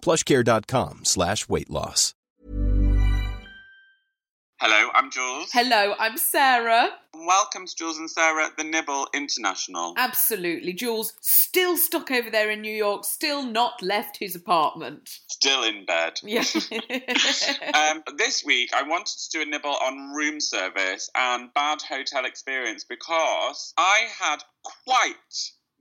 [0.00, 2.14] plushcare.com slash weight loss.
[4.60, 5.50] Hello, I'm Jules.
[5.52, 6.88] Hello, I'm Sarah.
[7.14, 9.94] Welcome to Jules and Sarah, the Nibble International.
[9.96, 10.72] Absolutely.
[10.72, 15.08] Jules still stuck over there in New York, still not left his apartment.
[15.28, 16.14] Still in bed.
[16.24, 16.42] Yeah.
[17.72, 22.24] Um, this week, I wanted to do a nibble on room service and bad hotel
[22.24, 24.38] experience because I had
[24.84, 25.14] quite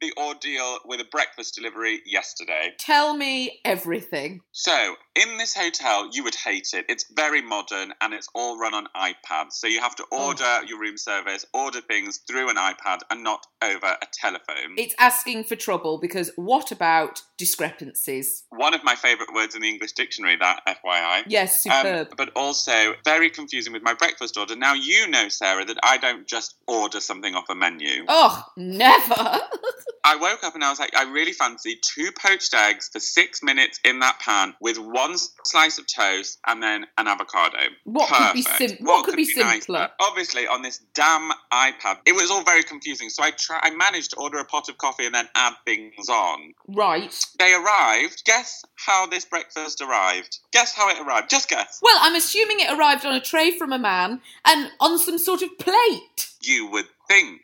[0.00, 2.74] the ordeal with a breakfast delivery yesterday.
[2.78, 4.40] Tell me everything.
[4.52, 6.84] So, in this hotel, you would hate it.
[6.88, 9.52] It's very modern and it's all run on iPads.
[9.52, 13.46] So, you have to order your room service, order things through an iPad and not
[13.62, 14.74] over a telephone.
[14.76, 18.44] It's asking for trouble because what about discrepancies?
[18.50, 21.24] One of my favourite words in the English dictionary, that FYI.
[21.26, 22.16] Yes, Um, superb.
[22.16, 24.54] but also very confusing with my breakfast order.
[24.56, 28.04] Now you know, Sarah, that I don't just order something off a menu.
[28.08, 29.40] oh, never.
[30.04, 33.42] I woke up and I was like, I really fancy two poached eggs for six
[33.42, 37.58] minutes in that pan with one s- slice of toast and then an avocado.
[37.84, 39.60] What could be sim- what could be nicer?
[39.62, 39.88] simpler?
[40.00, 43.08] Obviously, on this damn iPad, it was all very confusing.
[43.10, 46.08] So I try, I managed to order a pot of coffee and then add things
[46.08, 46.52] on.
[46.68, 47.14] right.
[47.38, 48.24] They arrived.
[48.24, 50.38] Guess how this breakfast arrived?
[50.52, 51.30] Guess how it arrived?
[51.30, 51.78] Just guess.
[51.82, 55.42] Well, I'm assuming it arrived on a tray from a man and on some sort
[55.42, 56.28] of plate.
[56.42, 57.40] you would think.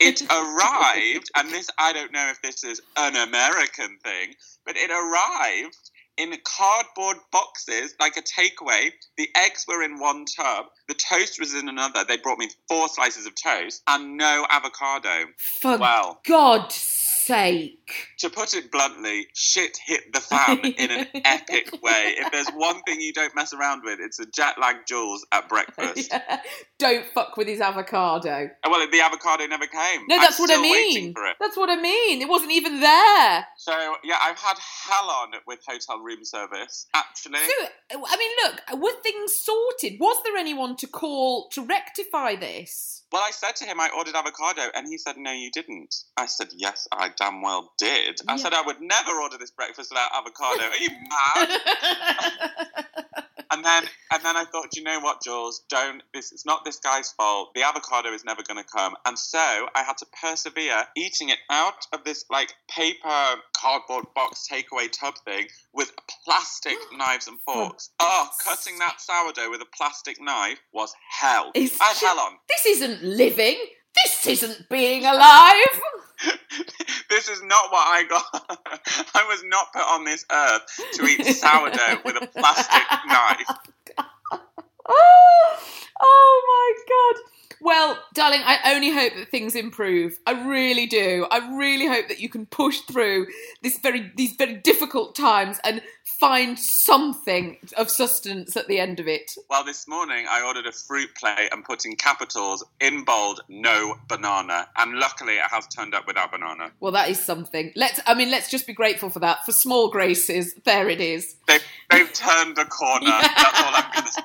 [0.00, 4.34] It arrived, and this, I don't know if this is an American thing,
[4.64, 8.90] but it arrived in cardboard boxes, like a takeaway.
[9.16, 12.04] The eggs were in one tub, the toast was in another.
[12.04, 15.26] They brought me four slices of toast and no avocado.
[15.36, 16.20] For Well.
[16.26, 18.08] God's sake.
[18.18, 22.14] To put it bluntly, shit hit the fan in an epic way.
[22.18, 25.48] If there's one thing you don't mess around with, it's a jet lag Jules at
[25.48, 26.14] breakfast.
[26.78, 28.50] Don't fuck with his avocado.
[28.68, 30.02] Well, the avocado never came.
[30.08, 31.14] No, I'm that's what I mean.
[31.40, 32.20] That's what I mean.
[32.20, 33.46] It wasn't even there.
[33.66, 36.86] So yeah, I've had hell on with hotel room service.
[36.94, 37.66] Actually, So,
[38.06, 39.98] I mean, look, were things sorted?
[39.98, 43.02] Was there anyone to call to rectify this?
[43.12, 45.92] well, I said to him I ordered avocado, and he said no, you didn't.
[46.16, 48.20] I said yes, I damn well did.
[48.28, 48.36] I Yeah.
[48.36, 50.62] said I would never order this breakfast without avocado.
[50.62, 51.60] Are you mad?
[53.50, 55.62] and then and then I thought, you know what, Jules?
[55.68, 56.02] Don't.
[56.14, 57.50] This it's not this guy's fault.
[57.54, 61.38] The avocado is never going to come, and so I had to persevere eating it
[61.50, 65.92] out of this like paper cardboard box takeaway tub thing with
[66.24, 67.90] plastic knives and forks.
[68.00, 71.50] Oh, cutting that sourdough with a plastic knife was hell.
[71.54, 72.32] It's I had hell on.
[72.48, 73.56] this isn't living.
[74.04, 75.80] This isn't being alive.
[77.10, 78.24] this is not what I got.
[79.14, 80.62] I was not put on this earth
[80.94, 83.58] to eat sourdough with a plastic knife.
[84.88, 85.58] oh
[86.00, 87.35] oh my god.
[87.66, 90.20] Well, darling, I only hope that things improve.
[90.24, 91.26] I really do.
[91.32, 93.26] I really hope that you can push through
[93.60, 95.82] this very these very difficult times and
[96.20, 99.32] find something of sustenance at the end of it.
[99.50, 103.96] Well, this morning I ordered a fruit plate and put in capitals in bold, no
[104.06, 104.68] banana.
[104.76, 106.70] And luckily it has turned up without banana.
[106.78, 107.72] Well, that is something.
[107.74, 109.44] Let's I mean, let's just be grateful for that.
[109.44, 111.34] For small graces, there it is.
[111.48, 113.06] They've, they've turned a corner.
[113.20, 114.22] That's all I'm going to say.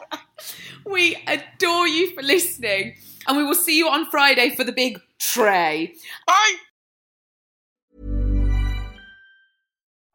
[0.85, 2.95] We adore you for listening,
[3.31, 5.93] and we will see you on Friday for the big tray.
[6.27, 6.55] Bye.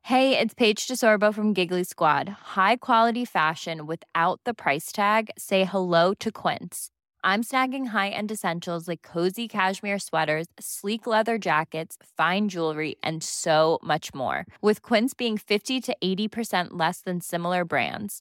[0.03, 2.29] Hey, it's Paige DeSorbo from Giggly Squad.
[2.29, 5.31] High quality fashion without the price tag.
[5.39, 6.91] Say hello to Quince.
[7.25, 13.79] I'm snagging high-end essentials like cozy cashmere sweaters, sleek leather jackets, fine jewelry, and so
[13.83, 14.45] much more.
[14.61, 18.21] With Quince being 50 to 80% less than similar brands.